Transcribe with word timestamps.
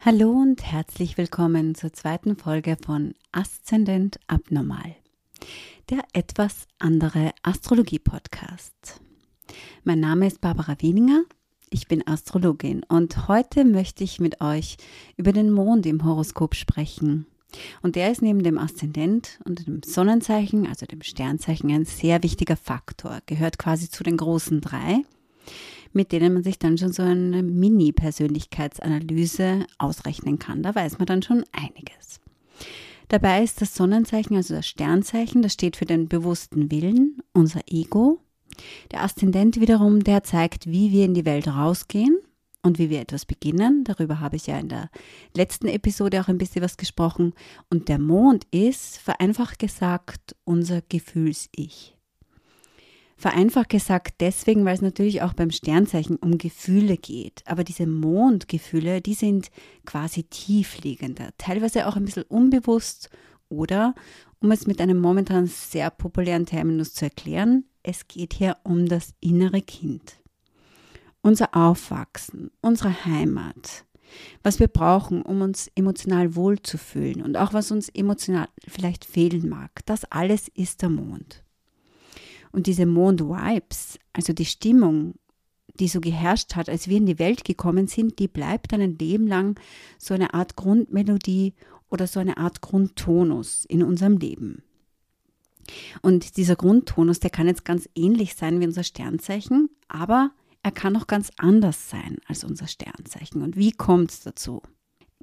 Hallo 0.00 0.30
und 0.30 0.62
herzlich 0.62 1.18
willkommen 1.18 1.74
zur 1.74 1.92
zweiten 1.92 2.36
Folge 2.36 2.76
von 2.80 3.14
Aszendent 3.32 4.20
Abnormal, 4.28 4.94
der 5.90 6.04
etwas 6.12 6.68
andere 6.78 7.32
Astrologie-Podcast. 7.42 9.00
Mein 9.82 9.98
Name 9.98 10.28
ist 10.28 10.40
Barbara 10.40 10.76
Wieninger, 10.78 11.24
ich 11.68 11.88
bin 11.88 12.06
Astrologin 12.06 12.84
und 12.84 13.26
heute 13.26 13.64
möchte 13.64 14.04
ich 14.04 14.20
mit 14.20 14.40
euch 14.40 14.76
über 15.16 15.32
den 15.32 15.50
Mond 15.50 15.84
im 15.84 16.04
Horoskop 16.04 16.54
sprechen. 16.54 17.26
Und 17.82 17.96
der 17.96 18.12
ist 18.12 18.22
neben 18.22 18.44
dem 18.44 18.56
Aszendent 18.56 19.40
und 19.46 19.66
dem 19.66 19.82
Sonnenzeichen, 19.82 20.68
also 20.68 20.86
dem 20.86 21.02
Sternzeichen, 21.02 21.72
ein 21.72 21.86
sehr 21.86 22.22
wichtiger 22.22 22.56
Faktor, 22.56 23.18
gehört 23.26 23.58
quasi 23.58 23.90
zu 23.90 24.04
den 24.04 24.16
großen 24.16 24.60
drei 24.60 25.02
mit 25.92 26.12
denen 26.12 26.34
man 26.34 26.42
sich 26.42 26.58
dann 26.58 26.76
schon 26.78 26.92
so 26.92 27.02
eine 27.02 27.42
Mini-Persönlichkeitsanalyse 27.42 29.66
ausrechnen 29.78 30.38
kann. 30.38 30.62
Da 30.62 30.74
weiß 30.74 30.98
man 30.98 31.06
dann 31.06 31.22
schon 31.22 31.44
einiges. 31.52 32.20
Dabei 33.08 33.42
ist 33.42 33.62
das 33.62 33.74
Sonnenzeichen, 33.74 34.36
also 34.36 34.54
das 34.54 34.66
Sternzeichen, 34.66 35.42
das 35.42 35.54
steht 35.54 35.76
für 35.76 35.86
den 35.86 36.08
bewussten 36.08 36.70
Willen, 36.70 37.22
unser 37.32 37.60
Ego. 37.66 38.20
Der 38.92 39.02
Aszendent 39.02 39.60
wiederum, 39.60 40.04
der 40.04 40.24
zeigt, 40.24 40.66
wie 40.66 40.92
wir 40.92 41.04
in 41.04 41.14
die 41.14 41.24
Welt 41.24 41.48
rausgehen 41.48 42.18
und 42.62 42.78
wie 42.78 42.90
wir 42.90 43.00
etwas 43.00 43.24
beginnen. 43.24 43.84
Darüber 43.84 44.20
habe 44.20 44.36
ich 44.36 44.46
ja 44.46 44.58
in 44.58 44.68
der 44.68 44.90
letzten 45.34 45.68
Episode 45.68 46.20
auch 46.20 46.28
ein 46.28 46.38
bisschen 46.38 46.62
was 46.62 46.76
gesprochen. 46.76 47.32
Und 47.70 47.88
der 47.88 47.98
Mond 47.98 48.46
ist, 48.50 48.98
vereinfacht 48.98 49.58
gesagt, 49.58 50.36
unser 50.44 50.82
Gefühls-Ich. 50.82 51.97
Vereinfacht 53.18 53.70
gesagt 53.70 54.20
deswegen, 54.20 54.64
weil 54.64 54.76
es 54.76 54.80
natürlich 54.80 55.22
auch 55.22 55.32
beim 55.32 55.50
Sternzeichen 55.50 56.16
um 56.18 56.38
Gefühle 56.38 56.96
geht. 56.96 57.42
Aber 57.46 57.64
diese 57.64 57.84
Mondgefühle, 57.84 59.00
die 59.00 59.14
sind 59.14 59.50
quasi 59.84 60.22
tiefliegender, 60.22 61.30
teilweise 61.36 61.88
auch 61.88 61.96
ein 61.96 62.04
bisschen 62.04 62.22
unbewusst 62.22 63.10
oder, 63.48 63.96
um 64.38 64.52
es 64.52 64.68
mit 64.68 64.80
einem 64.80 65.00
momentan 65.00 65.48
sehr 65.48 65.90
populären 65.90 66.46
Terminus 66.46 66.94
zu 66.94 67.06
erklären, 67.06 67.64
es 67.82 68.06
geht 68.06 68.34
hier 68.34 68.56
um 68.62 68.86
das 68.86 69.14
innere 69.18 69.62
Kind. 69.62 70.20
Unser 71.20 71.56
Aufwachsen, 71.56 72.52
unsere 72.60 73.04
Heimat, 73.04 73.84
was 74.44 74.60
wir 74.60 74.68
brauchen, 74.68 75.22
um 75.22 75.42
uns 75.42 75.68
emotional 75.74 76.36
wohlzufühlen 76.36 77.22
und 77.22 77.36
auch 77.36 77.52
was 77.52 77.72
uns 77.72 77.88
emotional 77.88 78.48
vielleicht 78.68 79.04
fehlen 79.04 79.48
mag, 79.48 79.84
das 79.86 80.04
alles 80.04 80.46
ist 80.46 80.82
der 80.82 80.90
Mond. 80.90 81.42
Und 82.52 82.66
diese 82.66 82.86
Mond-Vibes, 82.86 83.98
also 84.12 84.32
die 84.32 84.44
Stimmung, 84.44 85.14
die 85.78 85.88
so 85.88 86.00
geherrscht 86.00 86.56
hat, 86.56 86.68
als 86.68 86.88
wir 86.88 86.96
in 86.96 87.06
die 87.06 87.18
Welt 87.18 87.44
gekommen 87.44 87.86
sind, 87.86 88.18
die 88.18 88.28
bleibt 88.28 88.72
dann 88.72 88.80
ein 88.80 88.98
Leben 88.98 89.26
lang 89.26 89.58
so 89.98 90.14
eine 90.14 90.34
Art 90.34 90.56
Grundmelodie 90.56 91.54
oder 91.90 92.06
so 92.06 92.20
eine 92.20 92.36
Art 92.36 92.60
Grundtonus 92.60 93.64
in 93.66 93.82
unserem 93.82 94.18
Leben. 94.18 94.62
Und 96.02 96.36
dieser 96.36 96.56
Grundtonus, 96.56 97.20
der 97.20 97.30
kann 97.30 97.46
jetzt 97.46 97.64
ganz 97.64 97.88
ähnlich 97.94 98.34
sein 98.34 98.60
wie 98.60 98.66
unser 98.66 98.84
Sternzeichen, 98.84 99.68
aber 99.86 100.30
er 100.62 100.72
kann 100.72 100.96
auch 100.96 101.06
ganz 101.06 101.30
anders 101.36 101.90
sein 101.90 102.18
als 102.26 102.44
unser 102.44 102.66
Sternzeichen. 102.66 103.42
Und 103.42 103.56
wie 103.56 103.72
kommt 103.72 104.10
es 104.10 104.20
dazu? 104.20 104.62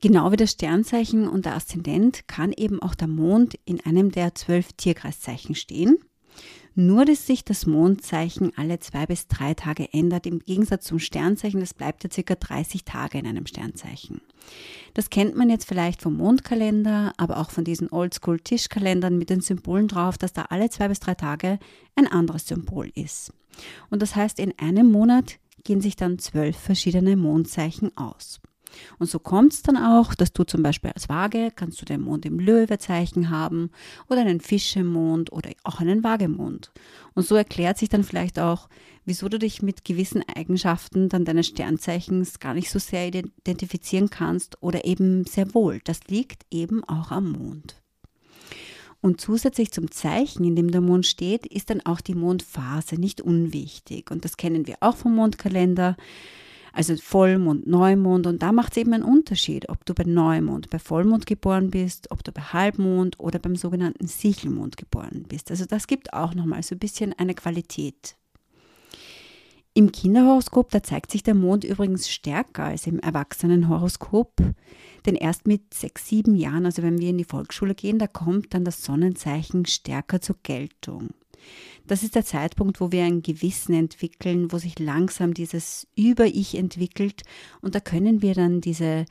Genau 0.01 0.31
wie 0.31 0.37
das 0.37 0.51
Sternzeichen 0.51 1.27
und 1.27 1.45
der 1.45 1.55
Aszendent 1.55 2.27
kann 2.27 2.51
eben 2.51 2.81
auch 2.81 2.95
der 2.95 3.07
Mond 3.07 3.57
in 3.65 3.79
einem 3.81 4.11
der 4.11 4.35
zwölf 4.35 4.73
Tierkreiszeichen 4.73 5.55
stehen. 5.55 5.97
Nur, 6.77 7.05
dass 7.05 7.25
sich 7.25 7.45
das 7.45 7.65
Mondzeichen 7.65 8.51
alle 8.57 8.79
zwei 8.79 9.05
bis 9.05 9.27
drei 9.27 9.53
Tage 9.53 9.93
ändert, 9.93 10.25
im 10.27 10.39
Gegensatz 10.39 10.85
zum 10.85 10.99
Sternzeichen, 10.99 11.61
das 11.61 11.73
bleibt 11.73 12.03
ja 12.03 12.11
circa 12.11 12.35
30 12.35 12.83
Tage 12.83 13.17
in 13.17 13.25
einem 13.25 13.45
Sternzeichen. 13.45 14.19
Das 14.93 15.09
kennt 15.09 15.37
man 15.37 15.49
jetzt 15.49 15.67
vielleicht 15.67 16.01
vom 16.01 16.17
Mondkalender, 16.17 17.13
aber 17.15 17.37
auch 17.37 17.49
von 17.49 17.63
diesen 17.63 17.89
Oldschool-Tischkalendern 17.89 19.17
mit 19.17 19.29
den 19.29 19.39
Symbolen 19.39 19.87
drauf, 19.87 20.17
dass 20.17 20.33
da 20.33 20.43
alle 20.49 20.69
zwei 20.69 20.89
bis 20.89 20.99
drei 20.99 21.15
Tage 21.15 21.59
ein 21.95 22.07
anderes 22.07 22.45
Symbol 22.45 22.91
ist. 22.93 23.33
Und 23.89 24.01
das 24.01 24.17
heißt, 24.17 24.37
in 24.37 24.53
einem 24.59 24.91
Monat 24.91 25.39
gehen 25.63 25.79
sich 25.79 25.95
dann 25.95 26.19
zwölf 26.19 26.57
verschiedene 26.57 27.15
Mondzeichen 27.15 27.95
aus. 27.97 28.41
Und 28.99 29.09
so 29.09 29.19
kommt 29.19 29.53
es 29.53 29.61
dann 29.61 29.77
auch, 29.77 30.15
dass 30.15 30.33
du 30.33 30.43
zum 30.43 30.63
Beispiel 30.63 30.91
als 30.91 31.09
Waage 31.09 31.51
kannst 31.55 31.81
du 31.81 31.85
den 31.85 32.01
Mond 32.01 32.25
im 32.25 32.39
Löwezeichen 32.39 33.29
haben 33.29 33.71
oder 34.09 34.21
einen 34.21 34.41
Fischemond 34.41 35.31
oder 35.31 35.51
auch 35.63 35.79
einen 35.79 36.03
Waagemond. 36.03 36.71
Und 37.13 37.25
so 37.25 37.35
erklärt 37.35 37.77
sich 37.77 37.89
dann 37.89 38.03
vielleicht 38.03 38.39
auch, 38.39 38.67
wieso 39.05 39.29
du 39.29 39.39
dich 39.39 39.61
mit 39.61 39.85
gewissen 39.85 40.23
Eigenschaften 40.35 41.09
dann 41.09 41.25
deines 41.25 41.47
Sternzeichens 41.47 42.39
gar 42.39 42.53
nicht 42.53 42.69
so 42.69 42.79
sehr 42.79 43.07
identifizieren 43.07 44.09
kannst 44.09 44.61
oder 44.61 44.85
eben 44.85 45.25
sehr 45.25 45.53
wohl. 45.53 45.79
Das 45.83 46.01
liegt 46.07 46.45
eben 46.51 46.83
auch 46.83 47.11
am 47.11 47.31
Mond. 47.31 47.81
Und 49.05 49.21
zusätzlich 49.21 49.71
zum 49.71 49.91
Zeichen, 49.91 50.43
in 50.45 50.55
dem 50.55 50.71
der 50.71 50.81
Mond 50.81 51.05
steht, 51.05 51.45
ist 51.45 51.69
dann 51.69 51.85
auch 51.85 52.01
die 52.01 52.15
Mondphase 52.15 52.95
nicht 52.95 53.21
unwichtig. 53.21 54.09
Und 54.09 54.25
das 54.25 54.35
kennen 54.35 54.65
wir 54.65 54.77
auch 54.79 54.97
vom 54.97 55.13
Mondkalender. 55.15 55.95
Also 56.75 56.93
Vollmond, 56.97 57.65
Neumond 57.67 58.27
und 58.27 58.41
da 58.41 58.51
macht 58.51 58.73
es 58.73 58.77
eben 58.79 58.93
einen 58.93 59.03
Unterschied, 59.03 59.69
ob 59.69 59.85
du 59.85 59.93
bei 59.93 60.03
Neumond, 60.03 60.69
bei 60.69 60.77
Vollmond 60.77 61.25
geboren 61.25 61.71
bist, 61.71 62.11
ob 62.11 62.21
du 62.21 62.33
bei 62.33 62.41
Halbmond 62.41 63.17
oder 63.17 63.39
beim 63.39 63.55
sogenannten 63.55 64.07
Sichelmond 64.07 64.75
geboren 64.75 65.23
bist. 65.25 65.51
Also 65.51 65.63
das 65.63 65.87
gibt 65.87 66.11
auch 66.11 66.35
nochmal 66.35 66.63
so 66.63 66.75
ein 66.75 66.79
bisschen 66.79 67.13
eine 67.13 67.33
Qualität. 67.33 68.17
Im 69.73 69.93
Kinderhoroskop, 69.93 70.69
da 70.69 70.83
zeigt 70.83 71.11
sich 71.11 71.23
der 71.23 71.33
Mond 71.33 71.63
übrigens 71.63 72.09
stärker 72.09 72.65
als 72.65 72.87
im 72.87 72.99
Erwachsenenhoroskop, 72.99 74.33
denn 75.05 75.15
erst 75.15 75.47
mit 75.47 75.73
sechs, 75.73 76.09
sieben 76.09 76.35
Jahren, 76.35 76.65
also 76.65 76.83
wenn 76.83 76.99
wir 76.99 77.09
in 77.09 77.17
die 77.17 77.23
Volksschule 77.23 77.73
gehen, 77.75 77.99
da 77.99 78.07
kommt 78.07 78.53
dann 78.53 78.65
das 78.65 78.83
Sonnenzeichen 78.83 79.65
stärker 79.65 80.19
zur 80.19 80.35
Geltung. 80.43 81.11
Das 81.87 82.03
ist 82.03 82.15
der 82.15 82.25
Zeitpunkt, 82.25 82.81
wo 82.81 82.91
wir 82.91 83.03
ein 83.03 83.21
Gewissen 83.21 83.73
entwickeln, 83.73 84.51
wo 84.51 84.57
sich 84.57 84.79
langsam 84.79 85.33
dieses 85.33 85.87
Über-Ich 85.95 86.55
entwickelt 86.55 87.23
und 87.61 87.75
da 87.75 87.79
können 87.79 88.21
wir 88.21 88.33
dann 88.33 88.61
diese 88.61 89.05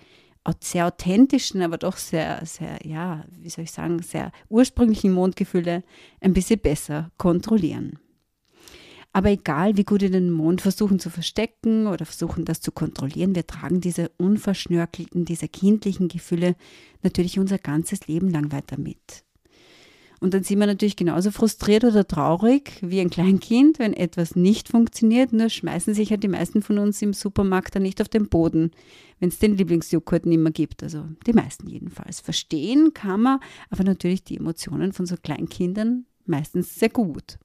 sehr 0.60 0.86
authentischen, 0.86 1.62
aber 1.62 1.78
doch 1.78 1.96
sehr, 1.96 2.44
sehr, 2.44 2.78
ja, 2.84 3.24
wie 3.30 3.48
soll 3.48 3.64
ich 3.64 3.72
sagen, 3.72 4.02
sehr 4.02 4.30
ursprünglichen 4.48 5.12
Mondgefühle 5.12 5.82
ein 6.20 6.34
bisschen 6.34 6.60
besser 6.60 7.10
kontrollieren. 7.16 7.98
Aber 9.16 9.30
egal, 9.30 9.76
wie 9.76 9.84
gut 9.84 10.00
wir 10.00 10.10
den 10.10 10.32
Mond 10.32 10.60
versuchen 10.60 10.98
zu 10.98 11.08
verstecken 11.08 11.86
oder 11.86 12.04
versuchen, 12.04 12.44
das 12.44 12.60
zu 12.60 12.72
kontrollieren, 12.72 13.36
wir 13.36 13.46
tragen 13.46 13.80
diese 13.80 14.10
unverschnörkelten, 14.18 15.24
diese 15.24 15.46
kindlichen 15.46 16.08
Gefühle 16.08 16.56
natürlich 17.04 17.38
unser 17.38 17.58
ganzes 17.58 18.08
Leben 18.08 18.28
lang 18.28 18.50
weiter 18.50 18.76
mit. 18.76 19.24
Und 20.24 20.32
dann 20.32 20.42
sind 20.42 20.58
wir 20.58 20.66
natürlich 20.66 20.96
genauso 20.96 21.30
frustriert 21.30 21.84
oder 21.84 22.08
traurig 22.08 22.78
wie 22.80 22.98
ein 22.98 23.10
Kleinkind, 23.10 23.78
wenn 23.78 23.92
etwas 23.92 24.34
nicht 24.34 24.70
funktioniert. 24.70 25.34
Nur 25.34 25.50
schmeißen 25.50 25.92
sich 25.92 26.10
halt 26.10 26.22
die 26.22 26.28
meisten 26.28 26.62
von 26.62 26.78
uns 26.78 27.02
im 27.02 27.12
Supermarkt 27.12 27.74
dann 27.74 27.82
nicht 27.82 28.00
auf 28.00 28.08
den 28.08 28.30
Boden, 28.30 28.70
wenn 29.20 29.28
es 29.28 29.38
den 29.38 29.58
Lieblingsjoghurt 29.58 30.24
nicht 30.24 30.38
mehr 30.38 30.50
gibt. 30.50 30.82
Also 30.82 31.04
die 31.26 31.34
meisten 31.34 31.68
jedenfalls. 31.68 32.20
Verstehen 32.20 32.94
kann 32.94 33.20
man 33.20 33.40
aber 33.68 33.84
natürlich 33.84 34.24
die 34.24 34.38
Emotionen 34.38 34.94
von 34.94 35.04
so 35.04 35.16
Kleinkindern 35.22 36.06
meistens 36.24 36.74
sehr 36.74 36.88
gut. 36.88 37.38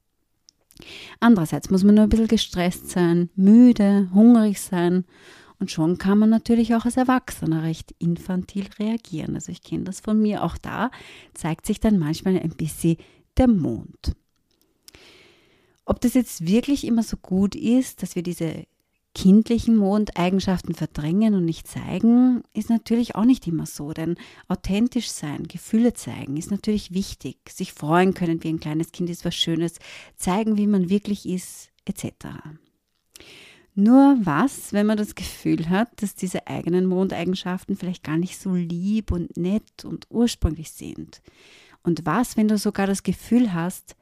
Andererseits 1.20 1.70
muss 1.70 1.84
man 1.84 1.96
nur 1.96 2.06
ein 2.06 2.10
bisschen 2.10 2.30
gestresst 2.30 2.92
sein, 2.92 3.30
müde, 3.36 4.10
hungrig 4.14 4.62
sein 4.62 5.04
und 5.60 5.70
schon 5.70 5.98
kann 5.98 6.18
man 6.18 6.30
natürlich 6.30 6.74
auch 6.74 6.86
als 6.86 6.98
Erwachsener 6.98 7.64
recht 7.64 7.94
infantil 8.00 8.68
reagieren. 8.80 9.36
Also 9.36 9.52
ich 9.52 9.62
kenne 9.62 9.84
das 9.84 10.00
von 10.00 10.22
mir. 10.22 10.44
Auch 10.44 10.58
da 10.58 10.90
zeigt 11.34 11.66
sich 11.66 11.82
dann 11.82 12.00
manchmal 12.00 12.40
ein 12.40 12.56
bisschen 12.56 12.98
der 13.38 13.50
Mond. 13.50 14.16
Ob 15.86 16.00
das 16.02 16.14
jetzt 16.14 16.46
wirklich 16.46 16.86
immer 16.86 17.04
so 17.04 17.18
gut 17.18 17.56
ist, 17.56 18.04
dass 18.04 18.16
wir 18.16 18.24
diese 18.24 18.66
kindlichen 19.16 19.76
Mondeigenschaften 19.76 20.76
verdrängen 20.76 21.34
und 21.34 21.44
nicht 21.44 21.68
zeigen, 21.68 22.44
ist 22.54 22.70
natürlich 22.70 23.16
auch 23.16 23.26
nicht 23.26 23.48
immer 23.48 23.66
so. 23.66 23.92
Denn 23.92 24.16
authentisch 24.48 25.10
sein, 25.10 25.48
Gefühle 25.48 25.94
zeigen, 25.94 26.38
ist 26.38 26.52
natürlich 26.52 26.94
wichtig. 26.94 27.38
Sich 27.50 27.74
freuen 27.74 28.14
können 28.14 28.44
wie 28.44 28.50
ein 28.50 28.60
kleines 28.60 28.92
Kind 28.92 29.10
ist 29.10 29.26
was 29.26 29.36
Schönes, 29.36 29.80
zeigen, 30.16 30.58
wie 30.58 30.68
man 30.68 30.90
wirklich 30.90 31.28
ist, 31.28 31.70
etc. 31.86 32.28
Nur 33.80 34.18
was, 34.24 34.74
wenn 34.74 34.88
man 34.88 34.98
das 34.98 35.16
Gefühl 35.16 35.70
hat, 35.70 35.88
dass 36.02 36.14
diese 36.14 36.48
eigenen 36.48 36.86
Mondeigenschaften 36.86 37.78
vielleicht 37.78 38.04
gar 38.04 38.18
nicht 38.18 38.38
so 38.38 38.54
lieb 38.54 39.10
und 39.10 39.38
nett 39.38 39.86
und 39.86 40.06
ursprünglich 40.10 40.72
sind? 40.72 41.22
Und 41.82 42.06
was, 42.06 42.36
wenn 42.36 42.50
du 42.50 42.58
sogar 42.58 42.88
das 42.88 43.04
Gefühl 43.04 43.54
hast, 43.54 43.96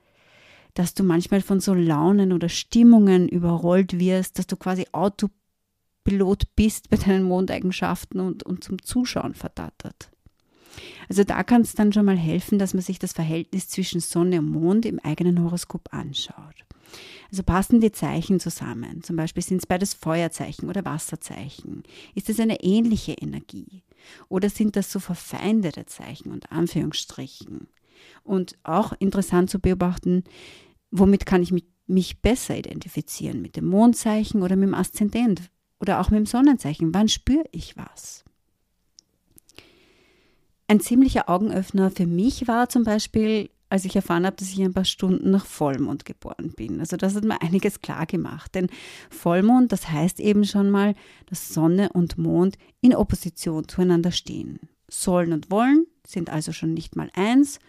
dass 0.74 0.96
du 0.96 1.04
manchmal 1.04 1.42
von 1.42 1.60
so 1.60 1.76
Launen 1.76 2.34
oder 2.34 2.50
Stimmungen 2.50 3.30
überrollt 3.30 4.00
wirst, 4.00 4.40
dass 4.40 4.48
du 4.48 4.56
quasi 4.56 4.88
Autopilot 4.94 6.56
bist 6.56 6.90
bei 6.90 6.98
deinen 6.98 7.26
Mondeigenschaften 7.26 8.20
und, 8.20 8.42
und 8.42 8.64
zum 8.64 8.82
Zuschauen 8.82 9.36
verdattert? 9.36 10.10
Also 11.08 11.24
da 11.24 11.44
kann 11.44 11.62
es 11.62 11.76
dann 11.76 11.94
schon 11.94 12.06
mal 12.06 12.18
helfen, 12.18 12.58
dass 12.58 12.74
man 12.74 12.82
sich 12.82 12.98
das 12.98 13.14
Verhältnis 13.14 13.70
zwischen 13.70 14.02
Sonne 14.02 14.40
und 14.40 14.50
Mond 14.50 14.88
im 14.88 14.98
eigenen 14.98 15.44
Horoskop 15.44 15.94
anschaut. 15.94 16.67
Also 17.30 17.44
passen 17.44 17.82
die 17.82 17.92
Zeichen 17.92 18.40
zusammen. 18.40 19.04
Zum 19.04 19.16
Beispiel 19.16 19.44
sind 19.44 19.58
es 19.58 19.68
beides 19.68 19.94
Feuerzeichen 19.94 20.70
oder 20.70 20.86
Wasserzeichen. 20.86 21.84
Ist 22.16 22.30
es 22.30 22.40
eine 22.40 22.62
ähnliche 22.64 23.14
Energie? 23.14 23.84
Oder 24.30 24.50
sind 24.50 24.76
das 24.76 24.92
so 24.92 25.00
verfeindete 25.00 25.86
Zeichen 25.86 26.32
und 26.32 26.52
Anführungsstrichen? 26.52 27.68
Und 28.24 28.58
auch 28.64 28.94
interessant 29.00 29.50
zu 29.50 29.60
beobachten, 29.60 30.24
womit 30.92 31.26
kann 31.26 31.44
ich 31.44 31.54
mich, 31.88 32.22
besser 32.22 32.58
identifizieren? 32.58 33.42
Mit 33.42 33.56
dem 33.56 33.66
Mondzeichen 33.66 34.44
oder 34.44 34.56
mit 34.56 34.68
dem 34.68 34.76
Aszendent? 34.76 35.42
Oder 35.80 36.00
auch 36.00 36.10
mit 36.10 36.18
dem 36.18 36.26
Sonnenzeichen? 36.26 36.94
Wann 36.94 37.08
spüre 37.08 37.46
ich 37.52 37.78
was? 37.78 38.26
Ein 40.68 40.82
ziemlicher 40.82 41.30
Augenöffner 41.30 41.92
für 41.92 42.06
mich 42.06 42.48
war 42.48 42.68
zum 42.68 42.84
Beispiel, 42.84 43.50
als 43.70 43.86
ich 43.86 43.96
erfahren 43.96 44.26
habe, 44.26 44.36
dass 44.36 44.52
ich 44.52 44.62
ein 44.62 44.74
paar 44.74 44.86
Stunden 44.86 45.32
nach 45.32 45.46
Vollmond 45.46 46.06
geboren 46.06 46.54
bin. 46.56 46.80
Also 46.80 46.98
das 46.98 47.16
hat 47.16 47.24
mir 47.24 47.42
einiges 47.42 47.82
klar 47.82 48.06
gemacht. 48.06 48.56
Denn 48.56 48.68
Vollmond, 49.10 49.72
das 49.72 49.90
heißt 49.90 50.20
eben 50.20 50.46
schon 50.46 50.70
mal, 50.70 50.94
dass 51.28 51.50
Sonne 51.50 51.90
und 51.94 52.18
Mond 52.18 52.58
in 52.82 52.96
Opposition 52.96 53.68
zueinander 53.68 54.12
stehen. 54.12 54.60
Sollen 54.90 55.34
und 55.34 55.52
wollen 55.52 55.86
sind 56.06 56.30
also 56.30 56.54
schon 56.54 56.74
nicht 56.74 56.96
mal 56.96 57.10
eins 57.14 57.60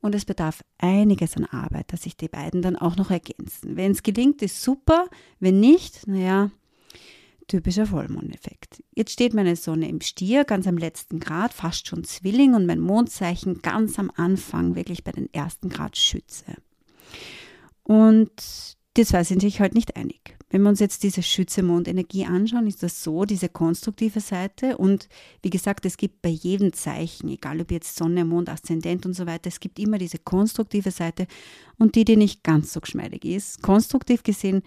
und 0.00 0.14
es 0.14 0.24
bedarf 0.24 0.62
einiges 0.78 1.36
an 1.36 1.44
Arbeit, 1.44 1.92
dass 1.92 2.02
sich 2.02 2.16
die 2.16 2.28
beiden 2.28 2.62
dann 2.62 2.76
auch 2.76 2.96
noch 2.96 3.10
ergänzen. 3.10 3.76
Wenn 3.76 3.92
es 3.92 4.02
gelingt, 4.02 4.40
ist 4.42 4.62
super. 4.62 5.06
Wenn 5.40 5.60
nicht, 5.60 6.06
naja, 6.06 6.50
typischer 7.50 7.86
Vollmondeffekt. 7.86 8.82
Jetzt 8.94 9.12
steht 9.12 9.34
meine 9.34 9.56
Sonne 9.56 9.88
im 9.88 10.00
Stier, 10.00 10.44
ganz 10.44 10.66
am 10.66 10.78
letzten 10.78 11.18
Grad, 11.18 11.52
fast 11.52 11.86
schon 11.86 12.04
Zwilling 12.04 12.54
und 12.54 12.64
mein 12.64 12.80
Mondzeichen 12.80 13.60
ganz 13.60 13.98
am 13.98 14.10
Anfang, 14.14 14.76
wirklich 14.76 15.04
bei 15.04 15.12
den 15.12 15.32
ersten 15.34 15.68
Grad 15.68 15.96
Schütze. 15.96 16.56
Und 17.82 18.30
die 18.96 19.04
zwei 19.04 19.24
sind 19.24 19.40
sich 19.40 19.60
halt 19.60 19.74
nicht 19.74 19.96
einig. 19.96 20.36
Wenn 20.48 20.62
wir 20.62 20.68
uns 20.68 20.80
jetzt 20.80 21.04
diese 21.04 21.22
Schütze-Mondenergie 21.22 22.24
anschauen, 22.24 22.66
ist 22.66 22.82
das 22.82 23.04
so, 23.04 23.24
diese 23.24 23.48
konstruktive 23.48 24.20
Seite. 24.20 24.78
Und 24.78 25.08
wie 25.42 25.50
gesagt, 25.50 25.86
es 25.86 25.96
gibt 25.96 26.22
bei 26.22 26.28
jedem 26.28 26.72
Zeichen, 26.72 27.28
egal 27.28 27.60
ob 27.60 27.70
jetzt 27.70 27.96
Sonne, 27.96 28.24
Mond, 28.24 28.48
Aszendent 28.48 29.06
und 29.06 29.14
so 29.14 29.26
weiter, 29.26 29.48
es 29.48 29.60
gibt 29.60 29.78
immer 29.78 29.98
diese 29.98 30.18
konstruktive 30.18 30.90
Seite 30.90 31.28
und 31.78 31.94
die, 31.94 32.04
die 32.04 32.16
nicht 32.16 32.42
ganz 32.42 32.72
so 32.72 32.80
geschmeidig 32.80 33.24
ist. 33.24 33.62
Konstruktiv 33.62 34.24
gesehen 34.24 34.62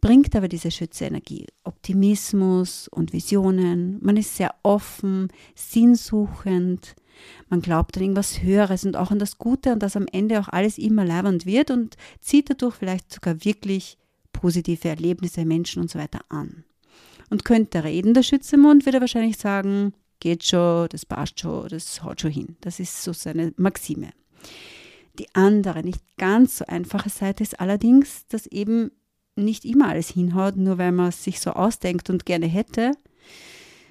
bringt 0.00 0.34
aber 0.34 0.48
diese 0.48 0.70
Schütze-Energie 0.70 1.46
Optimismus 1.64 2.88
und 2.88 3.12
Visionen. 3.12 3.98
Man 4.02 4.16
ist 4.16 4.36
sehr 4.36 4.54
offen, 4.62 5.28
sinnsuchend. 5.54 6.94
Man 7.48 7.60
glaubt 7.60 7.96
an 7.96 8.02
irgendwas 8.02 8.42
Höheres 8.42 8.84
und 8.84 8.96
auch 8.96 9.10
an 9.10 9.18
das 9.18 9.38
Gute 9.38 9.72
und 9.72 9.82
dass 9.82 9.96
am 9.96 10.06
Ende 10.10 10.40
auch 10.40 10.48
alles 10.48 10.78
immer 10.78 11.04
leibend 11.04 11.44
wird 11.44 11.70
und 11.70 11.96
zieht 12.20 12.50
dadurch 12.50 12.76
vielleicht 12.76 13.12
sogar 13.12 13.44
wirklich 13.44 13.98
positive 14.32 14.88
Erlebnisse, 14.88 15.44
Menschen 15.44 15.82
und 15.82 15.90
so 15.90 15.98
weiter 15.98 16.20
an. 16.28 16.64
Und 17.28 17.44
könnte 17.44 17.84
reden, 17.84 18.14
der 18.14 18.22
Schützemond, 18.22 18.86
würde 18.86 18.98
er 18.98 19.02
wahrscheinlich 19.02 19.36
sagen, 19.36 19.92
geht 20.18 20.44
schon, 20.44 20.88
das 20.88 21.06
passt 21.06 21.40
schon, 21.40 21.68
das 21.68 22.02
haut 22.02 22.20
schon 22.20 22.30
hin. 22.30 22.56
Das 22.60 22.80
ist 22.80 23.02
so 23.02 23.12
seine 23.12 23.52
Maxime. 23.56 24.10
Die 25.18 25.26
andere, 25.34 25.82
nicht 25.82 26.00
ganz 26.16 26.58
so 26.58 26.64
einfache 26.66 27.10
Seite 27.10 27.42
ist 27.42 27.60
allerdings, 27.60 28.26
dass 28.28 28.46
eben 28.46 28.90
nicht 29.44 29.64
immer 29.64 29.88
alles 29.88 30.08
hinhaut, 30.08 30.56
nur 30.56 30.78
weil 30.78 30.92
man 30.92 31.08
es 31.08 31.24
sich 31.24 31.40
so 31.40 31.50
ausdenkt 31.50 32.10
und 32.10 32.26
gerne 32.26 32.46
hätte, 32.46 32.92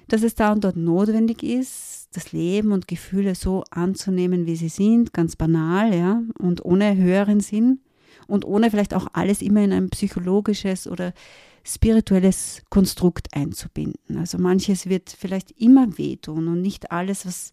dass 0.08 0.22
es 0.22 0.34
da 0.34 0.52
und 0.52 0.64
dort 0.64 0.76
notwendig 0.76 1.42
ist, 1.42 2.08
das 2.12 2.32
Leben 2.32 2.72
und 2.72 2.88
Gefühle 2.88 3.34
so 3.34 3.64
anzunehmen, 3.70 4.46
wie 4.46 4.56
sie 4.56 4.68
sind, 4.68 5.12
ganz 5.12 5.36
banal, 5.36 5.94
ja, 5.94 6.22
und 6.38 6.64
ohne 6.64 6.96
höheren 6.96 7.40
Sinn 7.40 7.80
und 8.26 8.44
ohne 8.44 8.70
vielleicht 8.70 8.94
auch 8.94 9.08
alles 9.12 9.42
immer 9.42 9.62
in 9.62 9.72
ein 9.72 9.90
psychologisches 9.90 10.88
oder 10.88 11.12
spirituelles 11.62 12.62
Konstrukt 12.70 13.28
einzubinden. 13.34 14.16
Also 14.16 14.38
manches 14.38 14.88
wird 14.88 15.10
vielleicht 15.10 15.52
immer 15.60 15.98
wehtun 15.98 16.48
und 16.48 16.62
nicht 16.62 16.90
alles, 16.90 17.26
was 17.26 17.52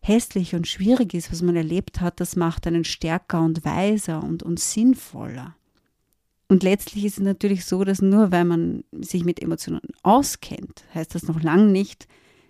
hässlich 0.00 0.54
und 0.54 0.66
schwierig 0.66 1.12
ist, 1.14 1.32
was 1.32 1.42
man 1.42 1.56
erlebt 1.56 2.00
hat, 2.00 2.20
das 2.20 2.36
macht 2.36 2.66
einen 2.66 2.84
stärker 2.84 3.42
und 3.42 3.64
weiser 3.64 4.22
und, 4.22 4.42
und 4.42 4.60
sinnvoller. 4.60 5.57
Und 6.48 6.62
letztlich 6.62 7.04
ist 7.04 7.18
es 7.18 7.24
natürlich 7.24 7.66
so, 7.66 7.84
dass 7.84 8.00
nur 8.00 8.32
weil 8.32 8.44
man 8.44 8.84
sich 8.92 9.24
mit 9.24 9.40
Emotionen 9.42 9.82
auskennt, 10.02 10.84
heißt 10.94 11.14
das 11.14 11.24
noch 11.24 11.42
lange 11.42 11.70
nicht, 11.70 12.08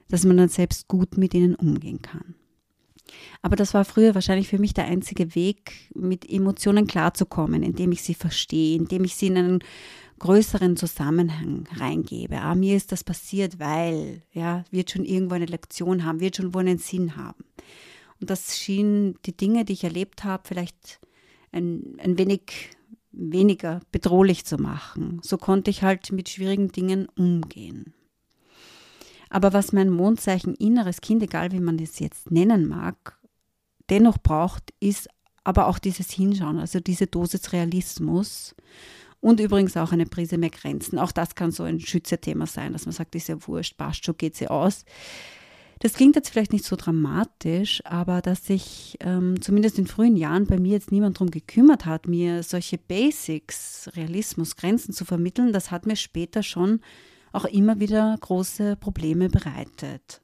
dass 0.09 0.25
man 0.25 0.37
dann 0.37 0.49
selbst 0.49 0.89
gut 0.89 1.17
mit 1.17 1.35
ihnen 1.35 1.56
umgehen 1.56 2.00
kann. 2.00 2.35
Aber 3.43 3.56
das 3.56 3.75
war 3.75 3.85
früher 3.85 4.15
wahrscheinlich 4.15 4.49
für 4.49 4.59
mich 4.59 4.75
der 4.75 4.85
einzige 4.85 5.35
Weg, 5.35 5.91
mit 5.95 6.31
Emotionen 6.31 6.87
klarzukommen, 6.87 7.62
indem 7.62 7.93
ich 7.93 8.03
sie 8.03 8.15
verstehe, 8.15 8.77
indem 8.77 9.05
ich 9.05 9.17
sie 9.17 9.29
in 9.29 9.37
einen 9.37 9.59
größeren 10.19 10.77
Zusammenhang 10.77 11.67
reingebe. 11.77 12.41
Ah, 12.41 12.55
mir 12.55 12.77
ist 12.77 12.93
das 12.93 13.05
passiert, 13.05 13.59
weil, 13.59 14.23
ja, 14.33 14.65
wird 14.71 14.91
schon 14.91 15.05
irgendwo 15.05 15.35
eine 15.35 15.47
Lektion 15.47 16.05
haben, 16.05 16.21
wird 16.21 16.37
schon 16.37 16.55
wohl 16.55 16.62
einen 16.62 16.79
Sinn 16.79 17.17
haben. 17.17 17.44
Und 18.21 18.31
das 18.31 18.59
schien 18.59 19.17
die 19.27 19.37
Dinge, 19.37 19.65
die 19.65 19.75
ich 19.75 19.85
erlebt 19.85 20.25
habe, 20.25 20.43
vielleicht 20.47 21.01
ein, 21.53 21.97
ein 22.03 22.19
wenig 22.19 22.71
weniger 23.19 23.81
bedrohlich 23.93 24.44
zu 24.44 24.56
machen. 24.56 25.20
So 25.23 25.37
konnte 25.37 25.70
ich 25.70 25.82
halt 25.82 26.11
mit 26.12 26.29
schwierigen 26.29 26.70
Dingen 26.73 27.09
umgehen. 27.17 27.93
Aber 29.29 29.53
was 29.53 29.73
mein 29.73 29.91
Mondzeichen 29.91 30.55
inneres 30.55 31.00
Kind, 31.00 31.23
egal 31.23 31.53
wie 31.53 31.61
man 31.61 31.76
das 31.76 31.99
jetzt 31.99 32.31
nennen 32.31 32.67
mag, 32.67 33.19
dennoch 33.91 34.19
braucht, 34.19 34.73
ist 34.81 35.09
aber 35.44 35.67
auch 35.67 35.79
dieses 35.79 36.11
Hinschauen, 36.11 36.59
also 36.59 36.81
diese 36.81 37.06
Dosis 37.06 37.53
Realismus 37.53 38.55
und 39.20 39.41
übrigens 39.41 39.76
auch 39.76 39.93
eine 39.93 40.06
Prise 40.06 40.38
mehr 40.38 40.50
Grenzen. 40.50 40.99
Auch 40.99 41.12
das 41.12 41.35
kann 41.35 41.50
so 41.50 41.65
ein 41.65 41.81
Schützethema 41.81 42.47
sein, 42.47 42.73
dass 42.73 42.87
man 42.87 42.93
sagt, 42.93 43.15
ist 43.15 43.29
ja 43.29 43.37
wurscht, 43.47 43.76
passt 43.76 44.05
schon, 44.05 44.17
geht 44.17 44.37
sie 44.37 44.49
aus. 44.49 44.85
Das 45.81 45.93
klingt 45.93 46.17
jetzt 46.17 46.31
vielleicht 46.31 46.53
nicht 46.53 46.65
so 46.65 46.75
dramatisch, 46.75 47.83
aber 47.85 48.21
dass 48.21 48.45
sich 48.45 48.97
ähm, 49.01 49.41
zumindest 49.41 49.79
in 49.79 49.87
frühen 49.87 50.17
Jahren 50.17 50.47
bei 50.47 50.59
mir 50.59 50.73
jetzt 50.73 50.91
niemand 50.91 51.17
darum 51.17 51.31
gekümmert 51.31 51.87
hat, 51.87 52.09
mir 52.09 52.43
solche 52.43 52.79
Basics, 52.79 53.89
Realismus, 53.95 54.57
Grenzen 54.57 54.93
zu 54.93 55.05
vermitteln, 55.05 55.53
das 55.53 55.71
hat 55.71 55.87
mir 55.87 55.97
später 55.97 56.43
schon 56.43 56.81
auch 57.33 57.45
immer 57.45 57.79
wieder 57.79 58.17
große 58.21 58.77
Probleme 58.77 59.29
bereitet. 59.29 60.21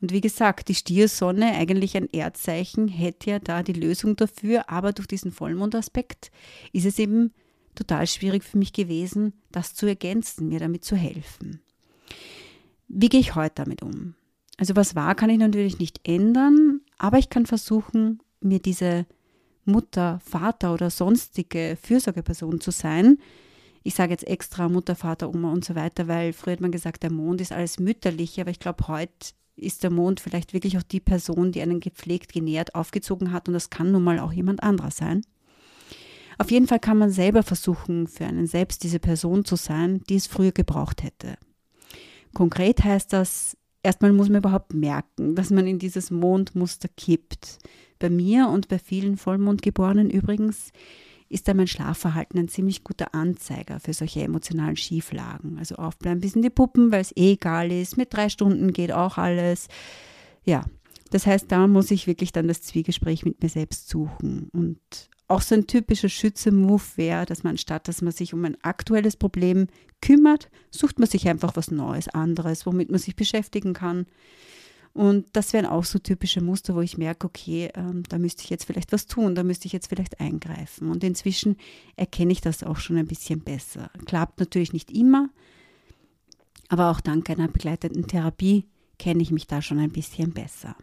Und 0.00 0.12
wie 0.12 0.20
gesagt, 0.20 0.68
die 0.68 0.74
Stiersonne, 0.74 1.54
eigentlich 1.54 1.96
ein 1.96 2.08
Erdzeichen, 2.10 2.88
hätte 2.88 3.30
ja 3.30 3.38
da 3.38 3.62
die 3.62 3.72
Lösung 3.72 4.16
dafür, 4.16 4.68
aber 4.70 4.92
durch 4.92 5.08
diesen 5.08 5.32
Vollmondaspekt 5.32 6.30
ist 6.72 6.84
es 6.84 6.98
eben 6.98 7.32
total 7.74 8.06
schwierig 8.06 8.44
für 8.44 8.58
mich 8.58 8.72
gewesen, 8.72 9.32
das 9.50 9.74
zu 9.74 9.86
ergänzen, 9.86 10.48
mir 10.48 10.60
damit 10.60 10.84
zu 10.84 10.94
helfen. 10.94 11.60
Wie 12.86 13.08
gehe 13.08 13.20
ich 13.20 13.34
heute 13.34 13.54
damit 13.56 13.82
um? 13.82 14.14
Also 14.58 14.74
was 14.76 14.94
war, 14.96 15.14
kann 15.14 15.30
ich 15.30 15.38
natürlich 15.38 15.78
nicht 15.78 16.00
ändern, 16.06 16.80
aber 16.98 17.18
ich 17.18 17.30
kann 17.30 17.46
versuchen, 17.46 18.20
mir 18.40 18.58
diese 18.58 19.06
Mutter, 19.64 20.20
Vater 20.24 20.74
oder 20.74 20.90
sonstige 20.90 21.78
Fürsorgeperson 21.80 22.60
zu 22.60 22.72
sein. 22.72 23.18
Ich 23.84 23.94
sage 23.94 24.10
jetzt 24.10 24.26
extra 24.26 24.68
Mutter, 24.68 24.96
Vater, 24.96 25.30
Oma 25.30 25.52
und 25.52 25.64
so 25.64 25.76
weiter, 25.76 26.08
weil 26.08 26.32
früher 26.32 26.54
hat 26.54 26.60
man 26.60 26.72
gesagt, 26.72 27.04
der 27.04 27.12
Mond 27.12 27.40
ist 27.40 27.52
alles 27.52 27.78
mütterlich, 27.78 28.40
aber 28.40 28.50
ich 28.50 28.58
glaube, 28.58 28.88
heute 28.88 29.32
ist 29.54 29.84
der 29.84 29.90
Mond 29.90 30.18
vielleicht 30.18 30.52
wirklich 30.52 30.76
auch 30.76 30.82
die 30.82 31.00
Person, 31.00 31.52
die 31.52 31.62
einen 31.62 31.80
gepflegt, 31.80 32.32
genährt, 32.32 32.74
aufgezogen 32.74 33.32
hat 33.32 33.48
und 33.48 33.54
das 33.54 33.70
kann 33.70 33.92
nun 33.92 34.02
mal 34.02 34.18
auch 34.18 34.32
jemand 34.32 34.62
anderer 34.62 34.90
sein. 34.90 35.22
Auf 36.36 36.50
jeden 36.50 36.66
Fall 36.66 36.80
kann 36.80 36.98
man 36.98 37.10
selber 37.10 37.42
versuchen, 37.42 38.08
für 38.08 38.24
einen 38.24 38.46
selbst 38.46 38.82
diese 38.82 38.98
Person 38.98 39.44
zu 39.44 39.56
sein, 39.56 40.02
die 40.08 40.16
es 40.16 40.26
früher 40.26 40.52
gebraucht 40.52 41.02
hätte. 41.02 41.36
Konkret 42.34 42.82
heißt 42.84 43.12
das, 43.12 43.56
erstmal 43.88 44.12
muss 44.12 44.28
man 44.28 44.38
überhaupt 44.38 44.74
merken, 44.74 45.34
dass 45.34 45.48
man 45.48 45.66
in 45.66 45.78
dieses 45.78 46.10
Mondmuster 46.10 46.88
kippt. 46.94 47.58
Bei 47.98 48.10
mir 48.10 48.48
und 48.48 48.68
bei 48.68 48.78
vielen 48.78 49.16
Vollmondgeborenen 49.16 50.10
übrigens 50.10 50.72
ist 51.30 51.48
da 51.48 51.54
mein 51.54 51.66
Schlafverhalten 51.66 52.38
ein 52.38 52.48
ziemlich 52.48 52.84
guter 52.84 53.14
Anzeiger 53.14 53.80
für 53.80 53.94
solche 53.94 54.22
emotionalen 54.22 54.76
Schieflagen. 54.76 55.58
Also 55.58 55.76
aufbleiben 55.76 56.20
bis 56.20 56.36
in 56.36 56.42
die 56.42 56.50
Puppen, 56.50 56.92
weil 56.92 57.00
es 57.00 57.16
eh 57.16 57.32
egal 57.32 57.72
ist. 57.72 57.96
Mit 57.96 58.12
drei 58.12 58.28
Stunden 58.28 58.74
geht 58.74 58.92
auch 58.92 59.16
alles. 59.16 59.68
Ja, 60.44 60.66
das 61.10 61.26
heißt, 61.26 61.50
da 61.50 61.66
muss 61.66 61.90
ich 61.90 62.06
wirklich 62.06 62.32
dann 62.32 62.46
das 62.46 62.60
Zwiegespräch 62.60 63.24
mit 63.24 63.42
mir 63.42 63.48
selbst 63.48 63.88
suchen. 63.88 64.50
Und 64.52 64.80
auch 65.28 65.42
so 65.42 65.54
ein 65.54 65.66
typischer 65.66 66.08
Schütze-Move 66.08 66.82
wäre, 66.96 67.26
dass 67.26 67.44
man 67.44 67.58
statt, 67.58 67.86
dass 67.86 68.02
man 68.02 68.12
sich 68.12 68.32
um 68.32 68.44
ein 68.44 68.56
aktuelles 68.62 69.16
Problem 69.16 69.68
kümmert, 70.00 70.50
sucht 70.70 70.98
man 70.98 71.08
sich 71.08 71.28
einfach 71.28 71.54
was 71.54 71.70
Neues, 71.70 72.08
anderes, 72.08 72.64
womit 72.66 72.90
man 72.90 72.98
sich 72.98 73.14
beschäftigen 73.14 73.74
kann. 73.74 74.06
Und 74.94 75.26
das 75.34 75.52
wären 75.52 75.66
auch 75.66 75.84
so 75.84 75.98
typische 75.98 76.40
Muster, 76.40 76.74
wo 76.74 76.80
ich 76.80 76.98
merke, 76.98 77.26
okay, 77.26 77.70
ähm, 77.74 78.02
da 78.08 78.18
müsste 78.18 78.42
ich 78.42 78.50
jetzt 78.50 78.64
vielleicht 78.64 78.90
was 78.90 79.06
tun, 79.06 79.34
da 79.34 79.44
müsste 79.44 79.66
ich 79.66 79.72
jetzt 79.72 79.88
vielleicht 79.88 80.18
eingreifen. 80.18 80.90
Und 80.90 81.04
inzwischen 81.04 81.56
erkenne 81.96 82.32
ich 82.32 82.40
das 82.40 82.64
auch 82.64 82.78
schon 82.78 82.96
ein 82.96 83.06
bisschen 83.06 83.40
besser. 83.40 83.90
Klappt 84.06 84.40
natürlich 84.40 84.72
nicht 84.72 84.90
immer, 84.90 85.28
aber 86.68 86.90
auch 86.90 87.00
dank 87.00 87.28
einer 87.30 87.48
begleitenden 87.48 88.06
Therapie 88.06 88.66
kenne 88.98 89.22
ich 89.22 89.30
mich 89.30 89.46
da 89.46 89.62
schon 89.62 89.78
ein 89.78 89.92
bisschen 89.92 90.32
besser. 90.32 90.74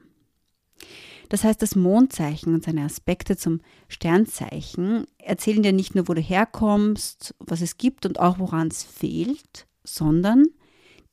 Das 1.29 1.43
heißt, 1.43 1.61
das 1.61 1.75
Mondzeichen 1.75 2.53
und 2.53 2.63
seine 2.63 2.83
Aspekte 2.83 3.35
zum 3.35 3.61
Sternzeichen 3.87 5.05
erzählen 5.17 5.63
dir 5.63 5.73
nicht 5.73 5.95
nur, 5.95 6.07
wo 6.07 6.13
du 6.13 6.21
herkommst, 6.21 7.35
was 7.39 7.61
es 7.61 7.77
gibt 7.77 8.05
und 8.05 8.19
auch 8.19 8.39
woran 8.39 8.67
es 8.67 8.83
fehlt, 8.83 9.67
sondern 9.83 10.45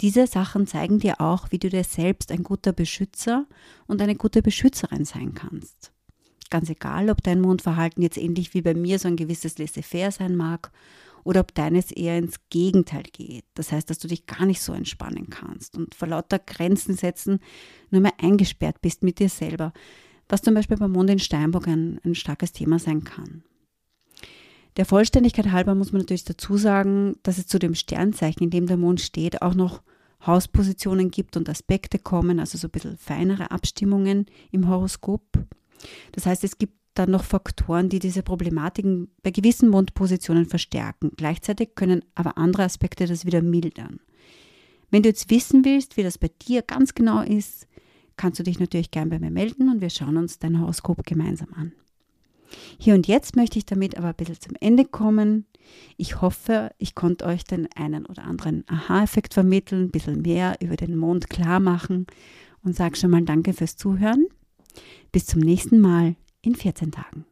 Diese 0.03 0.27
Sachen 0.27 0.67
zeigen 0.67 0.99
dir 0.99 1.21
auch, 1.21 1.53
wie 1.53 1.61
du 1.61 1.69
dir 1.69 1.85
selbst 1.85 2.33
ein 2.33 2.43
guter 2.43 2.73
Beschützer 2.73 3.47
und 3.87 4.03
eine 4.03 4.17
gute 4.17 4.43
Beschützerin 4.43 5.05
sein 5.05 5.33
kannst. 5.35 5.93
Ganz 6.51 6.69
egal, 6.71 7.09
ob 7.09 7.23
dein 7.23 7.41
Mondverhalten 7.41 8.03
jetzt 8.03 8.19
ähnlich 8.19 8.53
wie 8.53 8.63
bei 8.63 8.75
mir 8.75 8.99
so 8.99 9.07
ein 9.07 9.17
gewisses 9.17 9.59
Laissez-faire 9.59 10.11
sein 10.11 10.35
mag 10.35 10.73
oder 11.25 11.41
ob 11.41 11.55
deines 11.55 11.91
eher 11.91 12.19
ins 12.19 12.37
Gegenteil 12.51 13.05
geht. 13.13 13.45
Das 13.55 13.73
heißt, 13.73 13.89
dass 13.89 13.99
du 13.99 14.09
dich 14.09 14.27
gar 14.27 14.47
nicht 14.47 14.63
so 14.63 14.73
entspannen 14.73 15.31
kannst 15.31 15.77
und 15.77 15.95
vor 15.95 16.09
lauter 16.09 16.39
Grenzen 16.39 16.97
setzen 16.97 17.41
nur 17.91 18.01
mehr 18.01 18.15
eingesperrt 18.19 18.81
bist 18.81 19.03
mit 19.03 19.19
dir 19.19 19.29
selber, 19.29 19.73
was 20.29 20.43
zum 20.43 20.55
Beispiel 20.55 20.77
beim 20.77 20.93
Mond 20.93 21.11
in 21.11 21.19
Steinbock 21.19 21.69
ein, 21.69 22.01
ein 22.05 22.15
starkes 22.15 22.53
Thema 22.53 22.79
sein 22.79 23.05
kann. 23.05 23.45
Der 24.77 24.87
Vollständigkeit 24.87 25.53
halber 25.53 25.75
muss 25.75 25.93
man 25.93 26.01
natürlich 26.01 26.25
dazu 26.25 26.57
sagen, 26.57 27.17
dass 27.23 27.39
es 27.39 27.47
zu 27.47 27.59
dem 27.59 27.75
Sternzeichen, 27.75 28.45
in 28.45 28.51
dem 28.51 28.67
der 28.67 28.79
Mond 28.79 29.03
steht, 29.03 29.43
auch 29.43 29.55
noch 29.55 29.83
Hauspositionen 30.27 31.11
gibt 31.11 31.37
und 31.37 31.49
Aspekte 31.49 31.99
kommen, 31.99 32.41
also 32.41 32.57
so 32.57 32.69
ein 32.69 32.71
bisschen 32.71 32.97
feinere 32.97 33.51
Abstimmungen 33.51 34.27
im 34.51 34.69
Horoskop. 34.69 35.23
Das 36.13 36.27
heißt, 36.27 36.45
es 36.45 36.59
gibt 36.59 36.75
dann 36.95 37.11
noch 37.11 37.25
Faktoren, 37.25 37.89
die 37.89 37.99
diese 37.99 38.23
Problematiken 38.23 39.09
bei 39.23 39.31
gewissen 39.31 39.69
Mondpositionen 39.69 40.47
verstärken. 40.47 41.13
Gleichzeitig 41.17 41.75
können 41.75 42.05
aber 42.15 42.39
andere 42.39 42.65
Aspekte 42.65 43.07
das 43.07 43.25
wieder 43.25 43.43
mildern. 43.43 44.01
Wenn 44.91 45.03
du 45.03 45.09
jetzt 45.09 45.31
wissen 45.31 45.65
willst, 45.65 45.97
wie 45.97 46.03
das 46.03 46.19
bei 46.19 46.31
dir 46.47 46.63
ganz 46.63 46.95
genau 46.95 47.23
ist, 47.23 47.67
kannst 48.17 48.39
du 48.39 48.43
dich 48.43 48.61
natürlich 48.61 48.91
gern 48.91 49.09
bei 49.09 49.19
mir 49.19 49.31
melden 49.31 49.71
und 49.71 49.81
wir 49.81 49.91
schauen 49.91 50.19
uns 50.19 50.39
dein 50.39 50.61
Horoskop 50.61 51.05
gemeinsam 51.07 51.49
an. 51.55 51.73
Hier 52.79 52.95
und 52.95 53.07
jetzt 53.07 53.35
möchte 53.35 53.59
ich 53.59 53.65
damit 53.65 53.97
aber 53.97 54.09
ein 54.09 54.15
bisschen 54.15 54.41
zum 54.41 54.55
Ende 54.61 54.85
kommen. 54.85 55.47
Ich 55.97 56.21
hoffe, 56.21 56.71
ich 56.77 56.95
konnte 56.95 57.25
euch 57.25 57.45
den 57.45 57.69
einen 57.75 58.05
oder 58.05 58.25
anderen 58.25 58.65
Aha-Effekt 58.67 59.33
vermitteln, 59.33 59.85
ein 59.85 59.91
bisschen 59.91 60.21
mehr 60.21 60.57
über 60.61 60.77
den 60.77 60.97
Mond 60.97 61.31
klar 61.31 61.61
machen 61.61 62.07
und 62.63 62.77
sage 62.77 62.97
schon 62.97 63.11
mal 63.11 63.23
Danke 63.23 63.55
fürs 63.55 63.77
Zuhören. 63.77 64.27
Bis 65.11 65.27
zum 65.27 65.41
nächsten 65.41 65.81
Mal 65.81 66.17
in 66.43 66.55
14 66.55 66.91
Tagen. 66.91 67.25